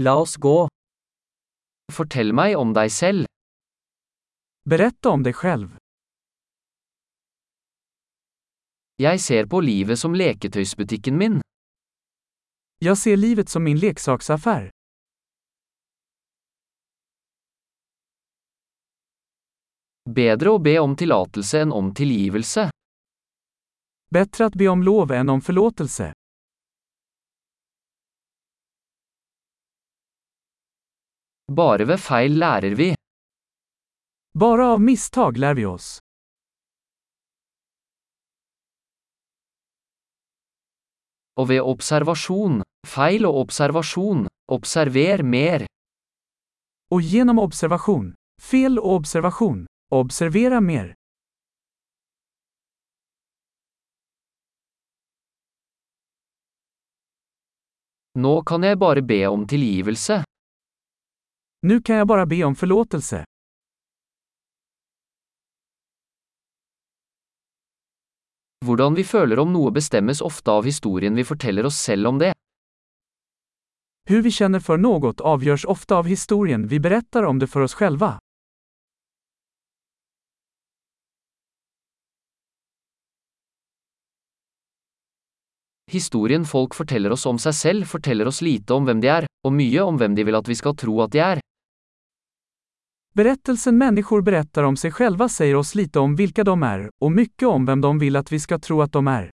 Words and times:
La 0.00 0.14
oss 0.16 0.36
gå. 0.36 0.68
Fortell 1.92 2.28
meg 2.32 2.52
om 2.56 2.70
deg 2.70 2.90
selv. 2.94 3.26
Berätta 4.70 5.10
om 5.10 5.22
dig 5.26 5.34
själv. 5.34 5.72
Jeg 9.02 9.20
ser 9.20 9.48
på 9.50 9.60
livet 9.60 9.98
som 9.98 10.14
leketøysbutikken 10.14 11.18
min. 11.18 11.40
Jag 12.78 12.98
ser 12.98 13.16
livet 13.16 13.48
som 13.48 13.64
min 13.64 13.78
leksaksaffär. 13.78 14.70
Bedre 20.14 20.54
å 20.54 20.62
be 20.62 20.78
om 20.78 20.94
tillatelse 20.96 21.64
enn 21.66 21.74
om 21.74 21.90
tilgivelse. 21.94 22.70
Bättre 24.14 24.46
att 24.46 24.54
be 24.54 24.68
om 24.68 24.82
lov 24.82 25.12
än 25.12 25.28
om 25.28 25.40
förlåtelse. 25.40 26.12
Bare 31.48 31.86
ved 31.88 31.96
feil 31.96 32.34
lærer 32.36 32.74
vi. 32.76 32.90
Bara 34.36 34.66
av 34.74 34.80
misstag 34.80 35.38
lär 35.38 35.54
vi 35.54 35.64
oss. 35.64 35.98
Og 41.40 41.48
ved 41.48 41.62
observasjon, 41.64 42.60
feil 42.86 43.24
og 43.24 43.40
observasjon, 43.46 44.26
observer 44.52 45.22
mer. 45.22 45.66
Och 46.90 47.02
genom 47.02 47.38
observation, 47.38 48.14
fel 48.42 48.78
och 48.78 48.92
observation, 48.92 49.66
observera 49.90 50.60
mer. 50.60 50.94
Nå 58.18 58.42
kan 58.42 58.62
jeg 58.62 58.78
bare 58.78 59.02
be 59.02 59.26
om 59.26 59.46
tilgivelse. 59.46 60.24
Nu 61.60 61.80
kan 61.80 61.96
jag 61.96 62.06
bara 62.06 62.26
be 62.26 62.44
om 62.44 62.54
förlåtelse. 62.54 63.24
Hvordan 68.64 68.94
vi 68.94 69.04
føler 69.04 69.38
om 69.38 69.52
noe 69.52 69.70
bestemmes 69.70 70.20
ofte 70.20 70.50
av 70.50 70.64
historien 70.64 71.14
vi 71.14 71.24
forteller 71.24 71.66
oss 71.66 71.78
selv 71.78 72.06
om 72.06 72.18
det. 72.18 72.32
Hur 74.08 74.22
vi 74.22 74.30
känner 74.30 74.60
för 74.60 74.76
något 74.76 75.20
avgörs 75.20 75.64
ofta 75.64 75.96
av 75.96 76.06
historien 76.06 76.66
vi 76.66 76.80
berättar 76.80 77.22
om 77.22 77.38
det 77.38 77.46
för 77.46 77.60
oss 77.60 77.74
själva. 77.74 78.18
Historien 85.90 86.44
folk 86.44 86.74
forteller 86.74 87.10
oss 87.10 87.26
om 87.26 87.38
seg 87.38 87.54
selv 87.54 87.84
forteller 87.84 88.26
oss 88.26 88.42
lite 88.42 88.74
om 88.74 88.84
hvem 88.84 89.00
de 89.00 89.08
er, 89.08 89.26
og 89.46 89.52
mye 89.52 89.82
om 89.82 89.96
hvem 89.96 90.14
de 90.14 90.24
vil 90.24 90.36
at 90.36 90.48
vi 90.48 90.54
skal 90.54 90.76
tro 90.76 91.00
at 91.00 91.12
de 91.12 91.18
er. 91.24 91.47
Berättelsen 93.18 93.78
människor 93.78 94.22
berättar 94.22 94.62
om 94.62 94.76
sig 94.76 94.92
själva 94.92 95.28
säger 95.28 95.54
oss 95.56 95.74
lite 95.74 95.98
om 95.98 96.16
vilka 96.16 96.44
de 96.44 96.62
är, 96.62 96.90
och 96.98 97.12
mycket 97.12 97.48
om 97.48 97.66
vem 97.66 97.80
de 97.80 97.98
vill 97.98 98.16
att 98.16 98.32
vi 98.32 98.40
ska 98.40 98.58
tro 98.58 98.82
att 98.82 98.92
de 98.92 99.08
är. 99.08 99.30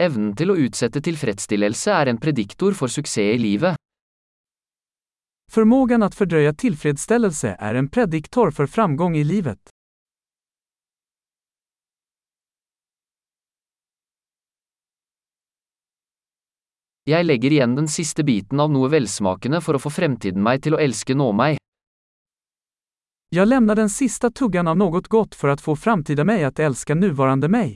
Evnen 0.00 0.36
til 0.36 0.54
å 0.54 0.56
utsette 0.56 1.02
tilfredsstillelse 1.02 1.90
er 1.90 2.06
en 2.06 2.22
prediktor 2.22 2.78
for 2.78 2.86
suksess 2.86 3.34
i 3.34 3.38
livet. 3.38 3.76
Förmågan 5.52 6.02
att 6.02 6.14
fördröja 6.14 6.54
tillfredsställelse 6.54 7.56
är 7.58 7.74
en 7.74 7.88
prediktor 7.88 8.50
för 8.50 8.66
framgång 8.66 9.16
i 9.16 9.24
livet. 9.24 9.73
Jeg 17.04 17.24
legger 17.24 17.52
igjen 17.52 17.74
den 17.76 17.88
siste 17.88 18.24
biten 18.24 18.60
av 18.60 18.70
noe 18.72 18.88
velsmakende 18.88 19.60
for 19.60 19.76
å 19.76 19.82
få 19.82 19.90
fremtiden 19.92 20.40
meg 20.40 20.62
til 20.64 20.76
å 20.76 20.80
elske 20.80 21.12
nå 21.12 21.32
meg. 21.36 21.58
Jag 23.28 23.48
lämnar 23.48 23.74
den 23.74 23.90
sista 23.90 24.30
tuggan 24.30 24.68
av 24.68 24.76
något 24.76 25.08
gott 25.08 25.34
för 25.34 25.48
att 25.48 25.60
få 25.60 25.76
framtida 25.76 26.24
mig 26.24 26.44
att 26.44 26.58
älska 26.58 26.94
nuvarande 26.94 27.48
mig. 27.48 27.74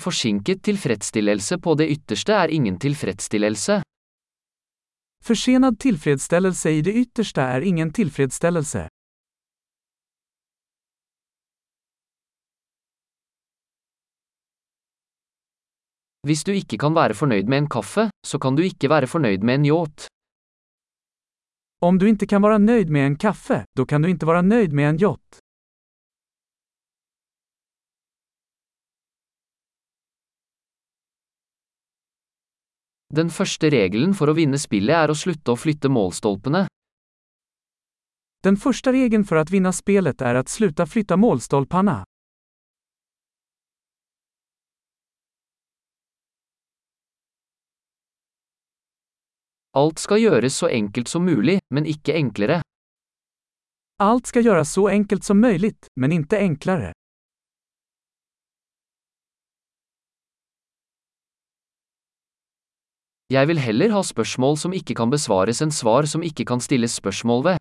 Forsinket 0.00 0.62
tilfredsstillelse 0.62 1.58
på 1.58 1.74
det 1.74 1.88
ytterste 1.88 2.32
er 2.32 2.48
ingen 2.48 2.78
tilfredsstillelse. 2.78 3.82
Försenad 5.24 5.78
tillfredsställelse 5.78 6.70
i 6.70 6.82
det 6.82 6.92
yttersta 6.92 7.42
är 7.42 7.60
ingen 7.60 7.92
tillfredsställelse. 7.92 8.88
Hvis 16.26 16.42
du 16.42 16.50
ikke 16.58 16.74
kan 16.82 16.94
være 16.96 17.14
fornøyd 17.14 17.46
med 17.46 17.60
en 17.62 17.68
kaffe, 17.70 18.08
så 18.26 18.38
kan 18.42 18.56
du 18.58 18.64
ikke 18.66 18.88
være 18.90 19.06
fornøyd 19.06 19.44
med 19.46 19.60
en 19.60 19.66
yacht. 19.68 20.08
Om 21.86 21.98
du 21.98 22.06
inte 22.08 22.26
kan 22.26 22.42
vara 22.42 22.58
nöjd 22.58 22.90
med 22.90 23.06
en 23.06 23.16
kaffe, 23.16 23.64
då 23.76 23.86
kan 23.86 24.02
du 24.02 24.10
inte 24.10 24.26
vara 24.26 24.42
nöjd 24.42 24.72
med 24.72 24.88
en 24.88 24.98
yacht. 24.98 25.38
Den 33.14 33.30
første 33.30 33.70
regelen 33.70 34.10
for 34.14 34.26
å 34.26 34.34
vinne 34.34 34.58
spillet 34.58 34.98
er 34.98 35.14
å 35.14 35.14
slutte 35.14 35.54
å 35.54 35.56
flytte 35.56 35.88
målstolpene. 35.88 36.66
Den 38.42 38.56
första 38.56 38.92
regeln 38.92 39.24
för 39.24 39.36
att 39.36 39.50
vinna 39.50 39.72
spelet 39.72 40.20
är 40.20 40.34
att 40.34 40.48
sluta 40.48 40.86
flytta 40.86 41.16
målstolparna. 41.16 42.04
Alt 49.76 49.98
skal 50.00 50.22
gjøres 50.22 50.56
så 50.56 50.70
enkelt 50.72 51.08
som 51.08 51.26
mulig, 51.28 51.58
men 51.74 51.84
ikke 51.84 52.14
enklere. 52.16 52.62
Allt 54.00 54.26
ska 54.26 54.40
göras 54.40 54.72
så 54.72 54.88
enkelt 54.88 55.24
som 55.24 55.40
möjligt, 55.40 55.86
men 56.00 56.12
inte 56.12 56.38
enklare. 56.38 56.92
Jeg 63.28 63.48
vil 63.48 63.58
heller 63.58 63.90
ha 63.90 64.02
spørsmål 64.02 64.56
som 64.56 64.72
ikke 64.72 64.94
kan 64.94 65.10
besvares 65.10 65.60
enn 65.60 65.72
svar 65.74 66.06
som 66.06 66.22
ikke 66.22 66.46
kan 66.46 66.60
stilles 66.60 66.94
spørsmål 66.94 67.44
ved. 67.44 67.56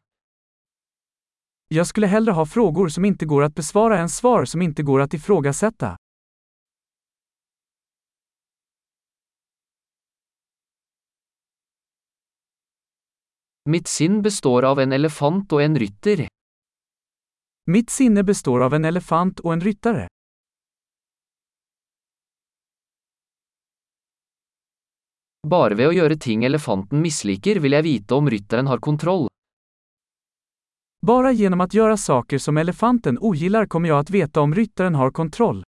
Jag 1.68 1.88
skulle 1.88 2.08
hellre 2.08 2.32
ha 2.32 2.46
frågor 2.46 2.90
som 2.90 3.06
inte 3.06 3.26
går 3.26 3.44
att 3.44 3.56
besvara 3.56 4.00
än 4.00 4.10
svar 4.10 4.46
som 4.46 4.62
inte 4.62 4.84
går 4.84 5.02
att 5.02 5.14
ifrågasätta. 5.14 5.98
Mitt 13.68 13.88
sinn 13.88 14.22
består 14.22 14.64
av 14.64 14.80
en 14.80 14.92
elefant 14.94 15.54
og 15.54 15.62
en 15.64 15.76
rytter. 15.82 16.28
Mitt 17.66 17.90
sinne 17.90 18.24
består 18.24 18.62
av 18.62 18.74
en 18.74 18.86
elefant 18.86 19.40
och 19.40 19.54
en 19.54 19.62
ryttare. 19.62 20.08
Bare 25.48 25.74
ved 25.76 25.88
å 25.88 25.96
gjøre 25.98 26.18
ting 26.22 26.46
elefanten 26.46 27.02
misliker 27.02 27.58
vil 27.64 27.74
jeg 27.74 27.88
vite 27.88 28.14
om 28.14 28.30
rytteren 28.30 28.70
har 28.70 28.78
kontroll. 28.78 29.28
Bara 31.02 31.32
genom 31.32 31.62
att 31.62 31.74
göra 31.74 31.98
saker 31.98 32.38
som 32.38 32.58
elefanten 32.58 33.18
ogillar 33.20 33.66
kommer 33.66 33.90
jag 33.90 34.00
att 34.00 34.10
veta 34.10 34.42
om 34.42 34.56
ryttaren 34.56 34.96
har 34.96 35.12
kontroll. 35.12 35.64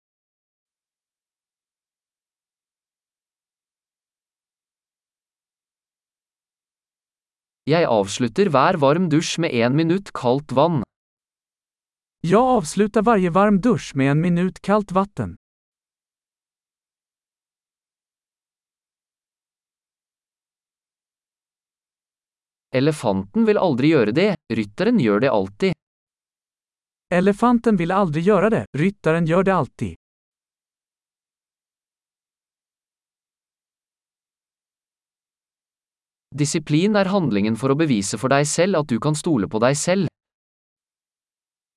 Jeg 7.66 7.82
avslutter 7.90 8.46
hver 8.54 8.76
varm 8.78 9.08
dusj 9.10 9.40
med 9.42 9.50
en 9.50 9.74
minutt 9.74 10.12
kaldt 10.14 10.52
vann. 10.54 10.84
Jag 12.22 12.42
avslutar 12.42 13.02
varje 13.02 13.30
varm 13.30 13.60
dusch 13.60 13.90
med 13.94 14.10
en 14.10 14.20
minut 14.20 14.60
kallt 14.62 14.92
vatten. 14.92 15.36
Elefanten 22.70 23.44
vil 23.50 23.58
aldri 23.58 23.90
gjøre 23.90 24.14
det, 24.14 24.30
rytteren 24.52 25.02
gjør 25.02 25.20
det 25.26 25.30
alltid. 25.30 25.74
Elefanten 27.10 27.76
vill 27.76 27.90
aldrig 27.90 28.24
göra 28.24 28.50
det, 28.50 28.66
ryttaren 28.78 29.26
gör 29.26 29.42
det 29.42 29.54
alltid. 29.54 29.94
Disiplin 36.36 36.96
er 37.00 37.08
handlingen 37.08 37.54
for 37.56 37.72
å 37.72 37.78
bevise 37.80 38.18
for 38.20 38.28
deg 38.28 38.44
selv 38.44 38.82
at 38.82 38.90
du 38.92 38.98
kan 39.00 39.14
stole 39.16 39.48
på 39.48 39.60
deg 39.62 39.76
selv. 39.80 40.10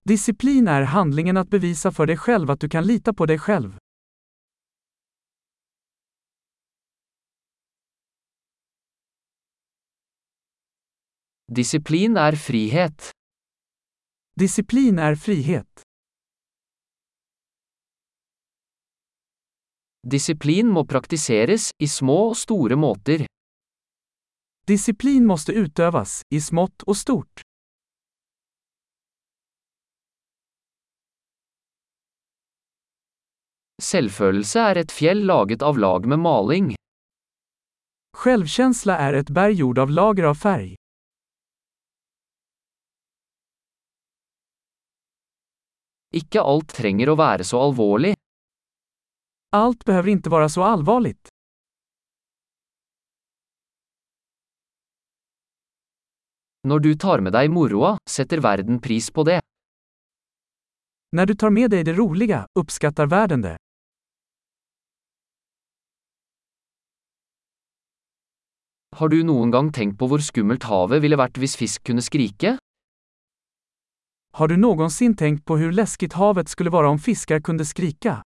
Disciplin 0.03 0.67
är 0.67 0.81
handlingen 0.81 1.38
att 1.38 1.50
bevisa 1.50 1.91
för 1.91 2.06
dig 2.06 2.17
själv 2.17 2.51
att 2.51 2.59
du 2.59 2.69
kan 2.69 2.85
lita 2.88 3.13
på 3.13 3.25
dig 3.25 3.39
själv. 3.39 3.77
Disiplin 11.47 12.17
är 12.17 12.35
frihet. 12.35 13.12
Disciplin 14.35 15.00
är 15.00 15.15
frihet. 15.15 15.81
Disiplin 20.07 20.67
må 20.67 20.85
praktiseres 20.85 21.71
i 21.77 21.88
små 21.88 22.21
og 22.29 22.38
store 22.38 22.75
måter. 22.75 23.28
Disciplin 24.69 25.25
måste 25.25 25.51
utövas, 25.51 26.21
i 26.30 26.42
smått 26.42 26.83
och 26.83 26.98
stort. 26.98 27.42
Selvfølelse 33.81 34.66
er 34.71 34.80
et 34.83 34.94
fjell 34.94 35.24
laget 35.25 35.66
av 35.66 35.80
lag 35.81 36.06
med 36.06 36.21
maling. 36.21 36.68
Självkänsla 38.18 38.98
är 38.98 39.13
ett 39.13 39.30
berg 39.30 39.54
gjord 39.54 39.80
av 39.80 39.89
lager 39.89 40.24
av 40.24 40.36
färg. 40.36 40.75
Ikke 46.13 46.45
alt 46.45 46.77
trenger 46.77 47.10
å 47.10 47.18
være 47.18 47.50
så 47.54 47.65
alvorlig. 47.72 48.13
Allt 49.50 49.86
behöver 49.86 50.10
inte 50.10 50.30
vara 50.30 50.50
så 50.50 50.63
allvarligt. 50.63 51.28
Når 56.67 56.79
du 56.83 56.91
tar 57.00 57.21
med 57.23 57.31
deg 57.31 57.47
moroa, 57.56 57.94
setter 58.03 58.41
verden 58.44 58.81
pris 58.83 59.07
på 59.15 59.23
det. 59.23 59.39
När 61.15 61.25
du 61.25 61.33
tar 61.33 61.50
med 61.50 61.71
dig 61.71 61.83
det 61.83 61.94
roliga, 61.94 62.45
uppskattar 62.59 63.07
världen 63.07 63.41
det. 63.41 63.57
Har 69.00 69.09
du 69.09 69.23
noen 69.23 69.51
gang 69.51 69.71
tenkt 69.71 69.95
på 70.00 70.09
hvor 70.11 70.19
skummelt 70.19 70.67
havet 70.67 71.00
ville 71.00 71.15
vært 71.15 71.39
hvis 71.39 71.56
fisk 71.56 71.85
kunne 71.88 72.03
skrike? 72.03 72.57
Har 74.35 74.47
du 74.47 74.57
någonsin 74.57 75.15
tänkt 75.15 75.45
på 75.45 75.57
hur 75.57 75.71
läskigt 75.71 76.13
havet 76.13 76.50
skulle 76.50 76.69
vara 76.69 76.89
om 76.89 77.00
fiskar 77.00 77.39
kunde 77.39 77.65
skrika? 77.65 78.21